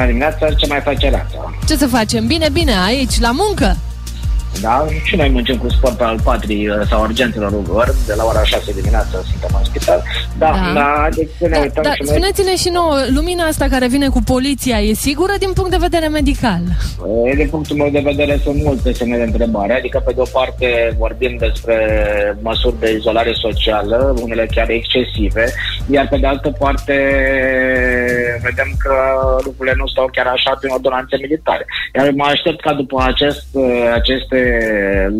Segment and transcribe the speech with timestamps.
[0.00, 1.54] bună dimineața, ce mai face Reata?
[1.66, 2.26] Ce să facem?
[2.26, 3.76] Bine, bine, aici, la muncă?
[4.60, 4.86] Da?
[5.02, 8.72] Și noi muncim cu sport al patrii uh, sau argentelor rugări, de la ora 6
[8.72, 10.02] dimineața suntem în spital.
[10.38, 12.14] Da, da, da deci ne da, uităm da, și noi...
[12.14, 16.08] Spuneți-ne și nouă, lumina asta care vine cu poliția e sigură din punct de vedere
[16.08, 16.62] medical?
[17.24, 20.28] E, din punctul meu de vedere sunt multe semne de întrebare, adică pe de o
[20.32, 21.76] parte vorbim despre
[22.42, 25.44] măsuri de izolare socială, unele chiar excesive,
[25.90, 26.94] iar pe de altă parte
[28.42, 28.94] vedem că
[29.44, 31.64] lucrurile nu stau chiar așa prin ordonanțe militare.
[31.94, 33.46] Iar mă aștept ca după acest,
[33.94, 34.40] aceste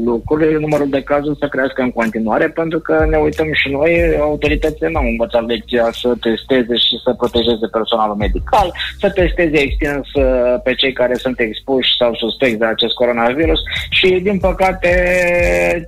[0.05, 4.89] lucruri, numărul de cazuri să crească în continuare, pentru că ne uităm și noi, autoritățile
[4.91, 8.69] nu au învățat lecția să testeze și să protejeze personalul medical,
[9.01, 13.61] să testeze extins uh, pe cei care sunt expuși sau suspecți de acest coronavirus
[13.91, 14.91] și, din păcate,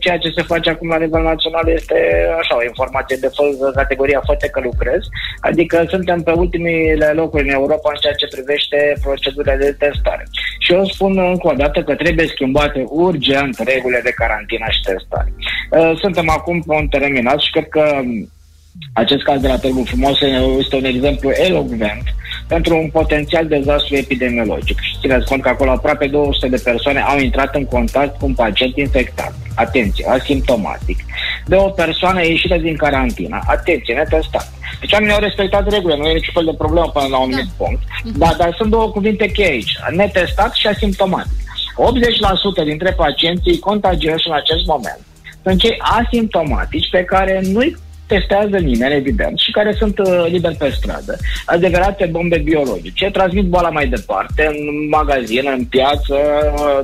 [0.00, 1.98] ceea ce se face acum la nivel național este
[2.38, 3.30] așa, o informație de
[3.74, 5.02] categoria făte că lucrez,
[5.40, 10.24] adică suntem pe ultimile locuri în Europa în ceea ce privește procedurile de testare.
[10.58, 14.80] Și eu spun încă o dată că trebuie schimbate urgent urgent regulile de carantină și
[14.82, 15.32] testare.
[15.70, 18.30] Uh, suntem acum pe un teren minat și cred că um,
[18.92, 20.20] acest caz de la Târgu Frumos
[20.58, 22.02] este un exemplu elogvent
[22.46, 24.80] pentru un potențial dezastru epidemiologic.
[24.80, 28.34] Și țineți cont că acolo aproape 200 de persoane au intrat în contact cu un
[28.34, 29.34] pacient infectat.
[29.54, 30.98] Atenție, asimptomatic.
[31.46, 33.38] De o persoană ieșită din carantină.
[33.46, 34.52] Atenție, netestat.
[34.82, 37.36] Deci oamenii au respectat regulile, nu e niciun fel de problemă până la un da.
[37.56, 37.82] punct.
[38.22, 39.78] Dar, dar sunt două cuvinte cheie aici.
[39.90, 41.38] Netestat și asimptomatic.
[42.62, 45.00] 80% dintre pacienții contagioși în acest moment
[45.42, 47.76] sunt cei asimptomatici pe care nu-i
[48.14, 51.16] testează nimeni, evident, și care sunt uh, liberi pe stradă.
[51.46, 53.10] Adevărate bombe biologice.
[53.10, 56.16] Transmit boala mai departe, în magazin, în piață,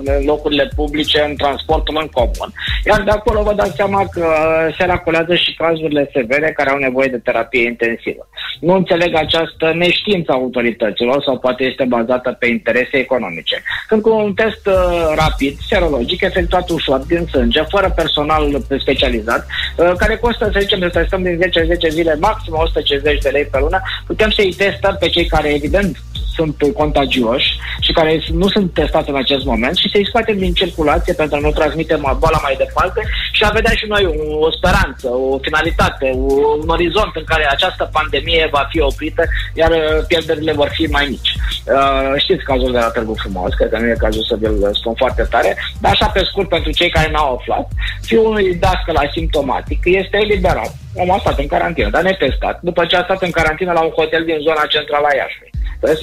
[0.04, 2.50] în locurile publice, în transportul în comun.
[2.86, 6.78] Iar de acolo vă dați seama că uh, se racolează și cazurile severe care au
[6.78, 8.28] nevoie de terapie intensivă.
[8.60, 13.62] Nu înțeleg această neștiință a autorităților sau poate este bazată pe interese economice.
[13.88, 14.74] Când cu un test uh,
[15.16, 20.88] rapid, serologic, efectuat ușor din sânge, fără personal specializat, uh, care costă, să zicem, să
[20.88, 25.08] testăm din 10 10 zile, maxim 150 de lei pe lună, putem să-i testăm pe
[25.08, 25.96] cei care, evident,
[26.38, 31.12] sunt contagioși și care nu sunt testați în acest moment și să-i scoatem din circulație
[31.12, 33.00] pentru a nu transmite boala mai departe
[33.38, 34.14] și a vedea și noi o,
[34.46, 36.32] o speranță, o finalitate, o,
[36.62, 39.22] un orizont în care această pandemie va fi oprită,
[39.60, 41.32] iar uh, pierderile vor fi mai mici.
[41.74, 44.94] Uh, știți cazul de la Târgu Frumos, cred că nu e cazul să vi-l spun
[45.02, 45.50] foarte tare,
[45.80, 47.66] dar așa pe scurt pentru cei care n-au aflat,
[48.08, 50.72] fiul unui dascăl asimptomatic este eliberat.
[50.94, 53.92] Omul a stat în carantină, dar netestat, după ce a stat în carantină la un
[53.98, 55.50] hotel din zona centrală a Iașului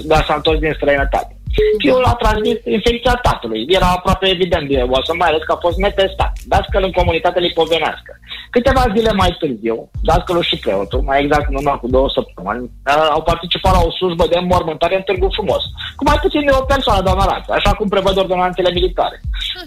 [0.05, 1.35] dar s-a întors din străinătate.
[1.77, 3.65] Fiul a transmis infecția tatălui.
[3.67, 6.33] Era aproape evident de o să mai ales că a fost netestat.
[6.51, 8.11] Dascăl în comunitate lipovenească.
[8.55, 13.07] Câteva zile mai târziu, dascălul și preotul, mai exact în urmă cu două săptămâni, uh,
[13.15, 15.63] au participat la o slujbă de mormântare în Târgu Frumos.
[15.95, 19.17] Cu mai puțin de o persoană, doamna Rață, așa cum prevăd ordonanțele militare.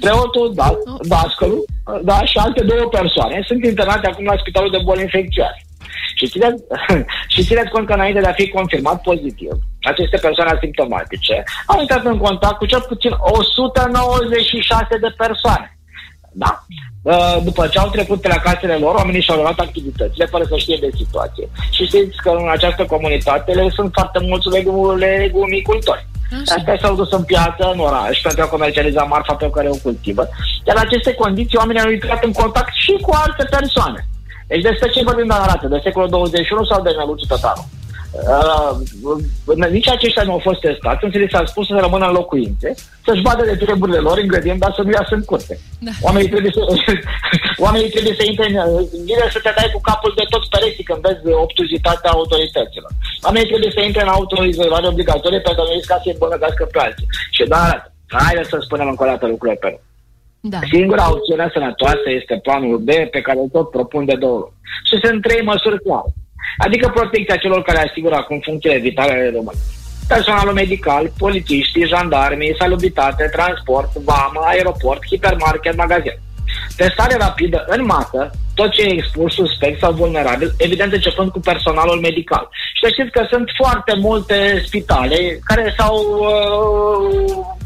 [0.01, 0.69] Preotul, da,
[1.13, 1.65] dascălul,
[2.03, 5.68] da, și alte două persoane sunt internate acum la Spitalul de Boli Infecțioase.
[6.19, 6.63] Și țineți,
[7.33, 9.53] și țineți cont că înainte de a fi confirmat pozitiv,
[9.83, 15.79] aceste persoane asimptomatice au intrat în contact cu cel puțin 196 de persoane.
[16.33, 16.65] Da?
[17.03, 20.57] Uh, după ce au trecut pe la casele lor, oamenii și-au luat activitățile fără să
[20.57, 21.49] știe de situație.
[21.71, 24.49] Și știți că în această comunitate le sunt foarte mulți
[24.99, 26.07] legumicultori.
[26.57, 30.29] Astea s-au dus în piață, în oraș, pentru a comercializa marfa pe care o cultivă.
[30.67, 34.07] Iar în aceste condiții, oamenii au intrat în contact și cu alte persoane.
[34.51, 35.67] Deci despre ce vorbim la arată?
[35.69, 37.65] De secolul 21 sau de Neluțu Tătaru?
[38.13, 42.69] Uh, nici aceștia nu au fost testați, însă li s-a spus să rămână în locuințe,
[43.07, 45.55] să-și vadă de treburile lor, ingredient, dar să nu iasă în curte.
[45.87, 45.91] Da.
[46.07, 46.61] Oamenii, trebuie să,
[47.67, 48.55] oamenii trebuie să intre în
[49.09, 52.91] bine să te dai cu capul de toți pereții când vezi obtuzitatea autorităților.
[53.27, 57.09] Oamenii trebuie să intre în autoizolare obligatorie pentru că nu risca să-i îmbunătățească pe alții.
[57.37, 57.63] Și da,
[58.25, 59.69] haideți să spunem încă o dată lucrurile pe
[60.41, 60.59] da.
[60.71, 64.57] Singura opțiune sănătoasă este planul B pe care îl tot propun de două luni.
[64.89, 66.11] Și sunt trei măsuri clare.
[66.59, 69.77] Adică protecția celor care asigură acum funcțiile vitale ale României.
[70.09, 76.17] Personalul medical, polițiștii, jandarmii, salubritate, transport, vamă, aeroport, hipermarket, magazin.
[76.77, 82.01] Testare rapidă în masă, tot ce e expus, suspect sau vulnerabil, evident începând cu personalul
[82.01, 82.49] medical.
[82.75, 87.57] Și să știți că sunt foarte multe spitale care s-au uh,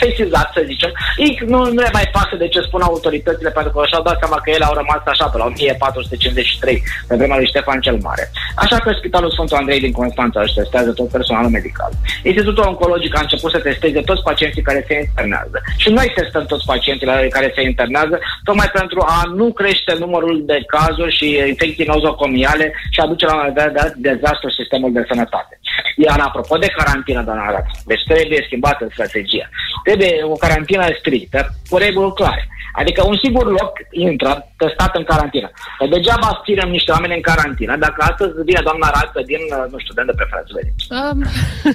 [0.00, 0.92] sesizat, să zicem.
[1.16, 4.38] Ei nu, nu le mai pasă de ce spun autoritățile, pentru că și-au dat seama
[4.40, 8.30] că ele au rămas așa pe la 1453, pe vremea lui Ștefan cel Mare.
[8.54, 11.90] Așa că Spitalul Sfântul Andrei din Constanța își testează tot personalul medical.
[12.22, 15.56] Institutul Oncologic a început să testeze toți pacienții care se internează.
[15.76, 17.06] Și noi testăm toți pacienții
[17.36, 23.00] care se internează, tocmai pentru a nu crește numărul de cazuri și infecții nozocomiale și
[23.00, 25.58] a duce la un de dezastru sistemul de sănătate.
[25.96, 29.48] Iar apropo de carantină, doamna Arată, deci trebuie schimbată strategia.
[29.86, 32.48] Trebuie o carantină strictă, cu reguli clare.
[32.80, 34.32] Adică un singur loc intră
[34.62, 35.48] testat în carantină.
[35.78, 39.42] Că degeaba ținem niște oameni în carantină, dacă astăzi vine doamna Rață din,
[39.72, 40.70] nu știu, de unde preferați, vede?
[40.98, 41.18] Um,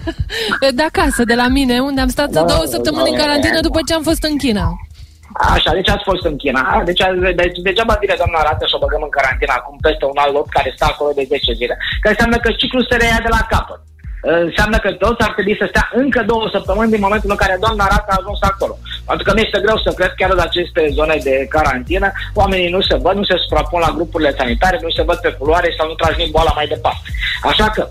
[0.80, 3.80] de acasă, de la mine, unde am stat da, două săptămâni da, în carantină după
[3.88, 4.66] ce am fost în China.
[5.56, 6.62] Așa, deci ați fost în China.
[6.90, 7.02] Deci,
[7.42, 10.48] deci degeaba vine doamna Rată și o băgăm în carantină acum peste un alt loc
[10.58, 11.76] care stă acolo de 10 zile.
[12.02, 13.82] Că înseamnă că ciclul se reia de la capăt
[14.22, 17.88] înseamnă că toți ar trebui să stea încă două săptămâni din momentul în care doamna
[17.92, 18.78] Rata a ajuns acolo.
[19.06, 22.82] Pentru că mi este greu să cred chiar în aceste zone de carantină, oamenii nu
[22.82, 25.94] se văd, nu se suprapun la grupurile sanitare, nu se văd pe culoare sau nu
[25.94, 27.08] transmit boala mai departe.
[27.50, 27.82] Așa că,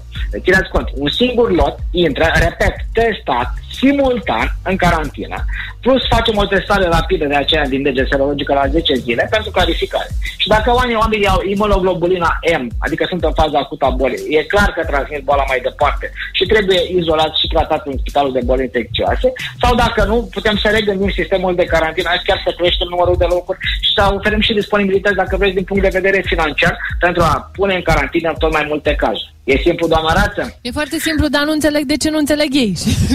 [0.45, 3.49] țineți cont, un singur lot intră, repet, testat,
[3.79, 5.45] simultan în carantină,
[5.81, 10.09] plus facem o testare rapidă de aceea din DG serologică la 10 zile pentru clarificare.
[10.37, 14.43] Și dacă oamenii, oamenii au imunoglobulina M, adică sunt în faza acută a bolii, e
[14.43, 18.63] clar că transmit boala mai departe și trebuie izolat și tratat în spitalul de boli
[18.63, 19.33] infecțioase,
[19.63, 23.59] sau dacă nu, putem să regândim sistemul de carantină, chiar să creștem numărul de locuri
[23.81, 27.75] și să oferim și disponibilități, dacă vreți, din punct de vedere financiar, pentru a pune
[27.75, 29.37] în carantină tot mai multe cazuri.
[29.53, 30.43] E simplu, doamna Rață?
[30.69, 32.73] E foarte simplu, dar nu înțeleg de ce nu înțeleg ei.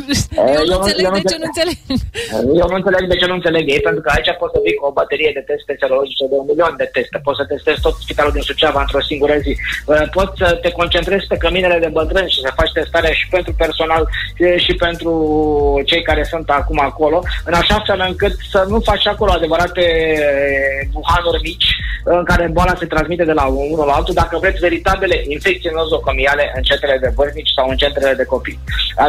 [0.57, 1.77] eu, nu înțeleg de ce nu înțeleg.
[2.61, 4.85] Eu nu înțeleg de ce nu înțeleg ei, pentru că aici poți să vii cu
[4.89, 7.17] o baterie de teste serologice de un milion de teste.
[7.25, 9.53] Poți să testezi tot spitalul din Suceava într-o singură zi.
[10.17, 14.03] Poți să te concentrezi pe căminele de bătrâni și să faci testarea și pentru personal
[14.65, 15.13] și pentru
[15.89, 17.17] cei care sunt acum acolo,
[17.49, 19.83] în așa fel încât să nu faci acolo adevărate
[20.95, 21.69] buhanuri mici
[22.03, 26.11] în care boala se transmite de la unul la altul, dacă vreți veritabile infecții nozocomiale
[26.23, 28.59] familiale în centrele de vârstnici sau în centrele de copii.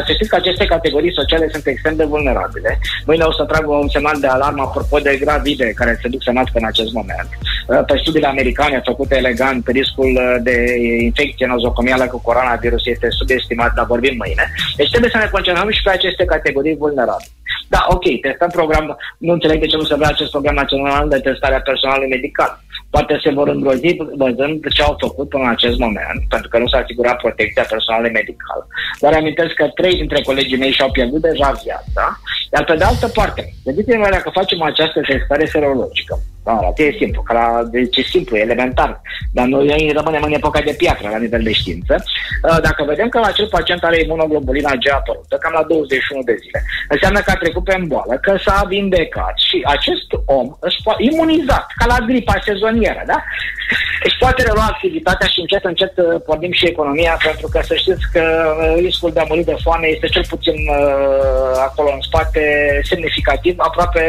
[0.06, 2.78] Să știți că aceste categorii sociale sunt extrem de vulnerabile.
[3.06, 6.30] Mâine o să trag un semnal de alarmă apropo de gravide care se duc să
[6.30, 7.28] nască în acest moment.
[7.66, 10.12] Pe studiile americane făcute elegant, riscul
[10.42, 10.56] de
[11.02, 14.44] infecție nozocomială cu coronavirus este subestimat, dar vorbim mâine.
[14.76, 17.32] Deci trebuie să ne concentrăm și pe aceste categorii vulnerabile.
[17.68, 21.18] Da, ok, testăm program, nu înțeleg de ce nu se vrea acest program național de
[21.18, 22.60] testare a personalului medical.
[22.90, 26.68] Poate se vor îngrozi văzând ce au făcut până în acest moment, pentru că nu
[26.68, 28.60] s-a asigurat protecția personalului medical.
[29.00, 32.04] Dar amintesc că trei dintre colegii mei și-au pierdut deja viața,
[32.52, 36.14] iar pe de altă parte, gândiți-vă dacă facem această testare serologică,
[36.44, 39.00] da, e simplu, că la, deci e simplu, e elementar,
[39.32, 41.94] dar noi rămânem în epoca de piatră la nivel de știință.
[41.96, 46.62] Uh, dacă vedem că acel pacient are imunoglobulina G apărută, cam la 21 de zile,
[46.88, 51.66] înseamnă că a trecut pe boală, că s-a vindecat și acest om își poate, imunizat,
[51.78, 53.18] ca la gripa sezonieră, da?
[54.06, 58.04] Își poate relua activitatea și încet, încet uh, pornim și economia, pentru că să știți
[58.12, 62.42] că uh, riscul de a muri de foame este cel puțin uh, acolo în spate
[62.82, 64.04] semnificativ, aproape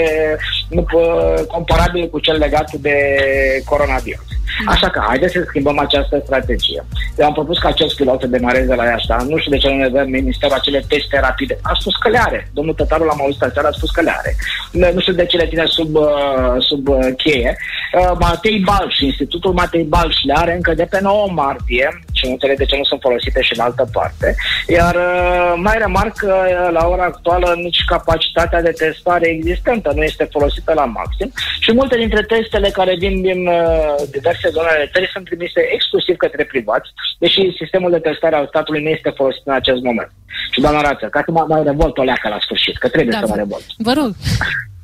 [0.70, 2.98] uh, comparabil cu cel legat de
[3.66, 4.30] coronavirus.
[4.62, 4.70] Mm.
[4.70, 6.86] Așa că haideți să schimbăm această strategie.
[7.18, 9.26] Eu am propus ca acest pilot să demareze la ea asta.
[9.30, 11.58] Nu știu de ce nu ne dă ministerul acele teste rapide.
[11.62, 12.50] A spus că le are.
[12.54, 14.36] Domnul Tătaru l-am auzit aseară, a spus că le are.
[14.94, 17.58] Nu știu de ce le ține sub, uh, sub uh, cheie.
[18.00, 22.32] Uh, Matei Balș, Institutul Matei Balș le are încă de pe 9 martie și nu
[22.32, 24.36] înțeleg de ce nu sunt folosite și în altă parte.
[24.68, 24.96] Iar
[25.56, 26.36] mai remarc că
[26.72, 31.98] la ora actuală nici capacitatea de testare existentă nu este folosită la maxim și multe
[31.98, 33.50] dintre testele care vin din
[34.12, 36.90] diverse zone ale țării sunt trimise exclusiv către privați,
[37.20, 40.12] deși sistemul de testare al statului nu este folosit în acest moment.
[40.52, 43.26] Și doamna Rață, ca să mă mai revolt o leacă la sfârșit, că trebuie da,
[43.26, 43.66] să mă revolt.
[43.78, 44.12] Vă rog.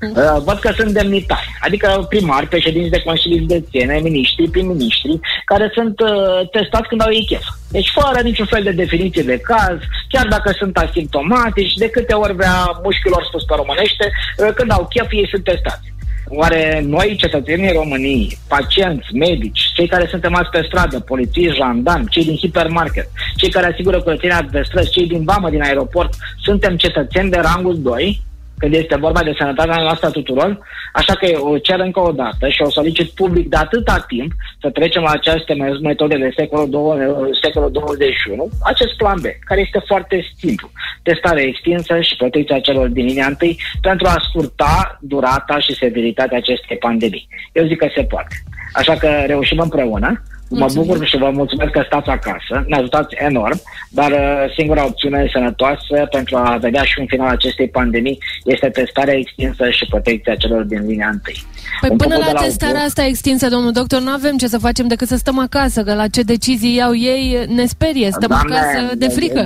[0.01, 5.99] Uh, văd că sunt demnitari, adică primari, președinți de consilii județene, miniștri, prim-ministri, care sunt
[5.99, 7.45] uh, testați când au ei chef.
[7.71, 9.77] Deci fără niciun fel de definiție de caz,
[10.09, 14.87] chiar dacă sunt asimptomatici, de câte ori vrea mușchilor spus pe românește, uh, când au
[14.89, 15.93] chef, ei sunt testați.
[16.27, 22.23] Oare noi, cetățenii României, pacienți, medici, cei care suntem azi pe stradă, polițiști, jandarmi, cei
[22.23, 27.29] din hipermarket, cei care asigură curățenia de străzi, cei din vamă, din aeroport, suntem cetățeni
[27.29, 28.21] de rangul 2?
[28.61, 30.59] Când este vorba de sănătatea noastră tuturor,
[30.93, 34.69] așa că o cer încă o dată și o solicit public de atâta timp să
[34.69, 36.97] trecem la aceste metode de secolul, 2,
[37.41, 40.67] secolul 21, acest plan B, care este foarte simplu.
[41.03, 46.77] Testare extinsă și protecția celor din linia întâi pentru a scurta durata și severitatea acestei
[46.77, 47.27] pandemii.
[47.51, 48.35] Eu zic că se poate.
[48.73, 50.21] Așa că reușim împreună
[50.59, 55.29] Mă bucur și vă mulțumesc că stați acasă, ne ajutați enorm, dar uh, singura opțiune
[55.33, 60.63] sănătoasă pentru a vedea și un final acestei pandemii este testarea extinsă și protecția celor
[60.63, 61.43] din linia întâi.
[61.81, 64.87] Păi un până la, la testarea asta extinsă, domnul doctor, nu avem ce să facem
[64.87, 68.95] decât să stăm acasă, că la ce decizii iau ei ne sperie, stăm Doamne, acasă
[68.95, 69.45] de frică.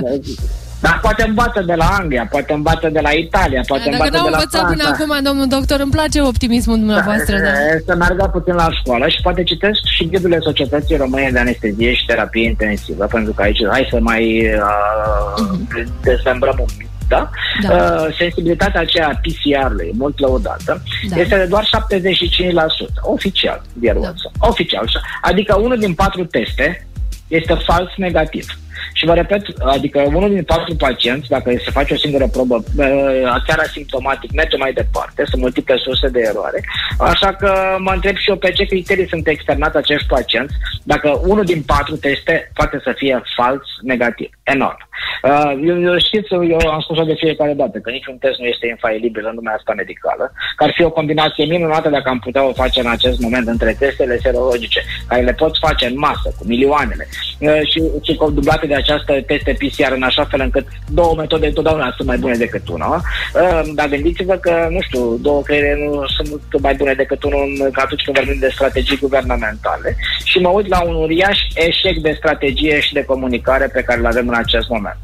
[0.80, 4.24] Dar poate învață de la Anglia, poate învață de la Italia, poate Dacă învață n-au
[4.24, 4.84] de la învățat Franța.
[4.84, 7.48] până acum, domnul doctor, îmi place optimismul dumneavoastră, da.
[7.50, 11.94] E, Să meargă puțin la școală și poate citesc și ghidurile Societății Române de Anestezie
[11.94, 16.86] și Terapie Intensivă, pentru că aici hai să mai uh, dezmembrăm un pic.
[17.08, 17.30] Da?
[17.62, 17.68] Mhm.
[17.68, 17.74] Da.
[17.74, 21.16] Uh, sensibilitatea aceea PCR-ului, mult lăudată, Da.
[21.20, 24.00] este de doar 75%, oficial, dear Da.
[24.00, 24.84] Watson, oficial.
[25.22, 26.86] Adică unul din patru teste
[27.28, 28.46] este fals negativ.
[28.92, 33.42] Și vă repet, adică unul din patru pacienți, dacă se face o singură probă, uh,
[33.46, 36.60] chiar asimptomatic, merge mai departe, sunt multiple surse de eroare.
[36.98, 41.44] Așa că mă întreb și eu pe ce criterii sunt externați acești pacienți, dacă unul
[41.44, 44.30] din patru teste poate să fie fals negativ.
[44.42, 44.88] Enorm.
[45.22, 48.66] Uh, Eu, eu știți, eu am spus-o de fiecare dată, că niciun test nu este
[48.66, 52.52] infailibil în lumea asta medicală, că ar fi o combinație minunată dacă am putea o
[52.52, 57.06] face în acest moment între testele serologice, care le poți face în masă, cu milioanele,
[57.38, 61.92] uh, și, și dublate de această teste PCR în așa fel încât două metode întotdeauna
[61.96, 62.86] sunt mai bune decât una.
[62.94, 67.70] Uh, Dar gândiți-vă că, nu știu, două creiere nu sunt mai bune decât unul în-
[67.74, 72.80] atunci când vorbim de strategii guvernamentale și mă uit la un uriaș eșec de strategie
[72.80, 74.96] și de comunicare pe care îl avem în acest moment.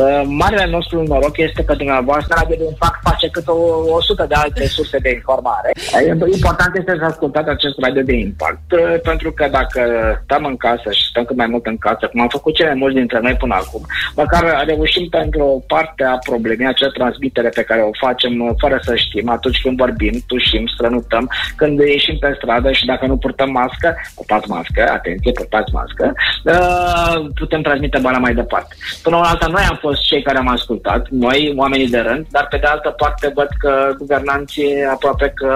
[0.00, 3.56] Uh, Marele nostru noroc este că dumneavoastră Radio de Impact face cât o,
[3.96, 5.70] 100 de alte surse de informare.
[5.74, 9.80] Uh, Important este să ascultați acest Radio de Impact, uh, pentru că dacă
[10.24, 12.96] stăm în casă și stăm cât mai mult în casă, cum am făcut cele mulți
[12.96, 17.80] dintre noi până acum, măcar reușim pentru o parte a problemei, acea transmitere pe care
[17.80, 22.72] o facem uh, fără să știm, atunci când vorbim, tușim, strănutăm, când ieșim pe stradă
[22.72, 26.14] și dacă nu purtăm mască, purtați mască, atenție, purtați mască,
[26.44, 28.74] uh, putem transmite boala mai departe.
[29.02, 32.46] Până la alta, noi am fost cei care am ascultat, noi, oamenii de rând, dar
[32.50, 35.50] pe de altă parte văd că guvernanții aproape că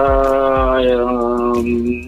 [0.79, 1.61] uh,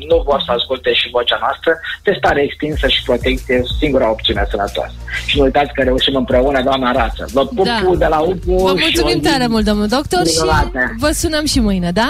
[0.10, 1.72] nu vor să asculte și vocea noastră,
[2.04, 4.94] testare extinsă și protecție, singura opțiune sănătoasă.
[5.26, 7.24] Și nu uitați că reușim împreună, doamna Rață.
[7.34, 7.80] Vă pup Da.
[7.98, 10.80] de la UPU Vă și mulțumim o zi tare mult, domnul doctor, și minunată.
[11.04, 12.10] vă sunăm și mâine, da?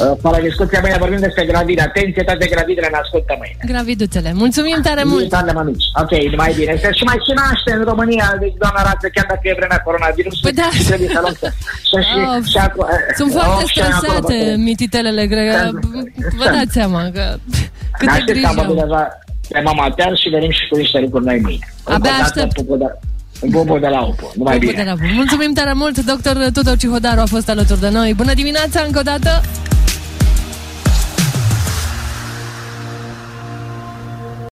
[0.00, 1.80] Uh, Fără discuție, mâine vorbim despre gravide.
[1.80, 3.56] Atenție, toate gravidele ne ascultă mâine.
[3.72, 4.30] Graviduțele.
[4.42, 5.16] Mulțumim tare mult!
[5.24, 5.86] Militare mămici.
[6.02, 6.72] Ok, mai bine.
[6.82, 10.36] Se și mai și naște în România, deci doamna Rață, chiar dacă e vremea coronavirus,
[10.44, 10.68] Păi da.
[10.88, 11.52] trebuie să luăm să-
[11.90, 12.44] și, și, Of.
[12.52, 12.88] și acolo,
[13.20, 15.56] Sunt foarte of, și acolo, stresate bă, mititelele, cred că
[16.40, 16.56] vă Sunt.
[16.58, 17.24] dați seama că
[17.98, 18.86] câte N-aștept griji am vorbit au.
[18.86, 19.02] deja
[19.54, 21.66] pe mama tear și venim și cu niște lucruri noi mâine.
[21.84, 22.52] Abia Încă o dată, aștept.
[22.58, 22.98] pupul de-
[23.52, 24.32] Pupul de la UPU.
[24.36, 24.82] Numai Pupul bine.
[24.82, 25.10] de la bun.
[25.14, 28.14] Mulțumim tare mult, doctor Tudor Cihodaru a fost alături de noi.
[28.14, 29.40] Bună dimineața încă o dată!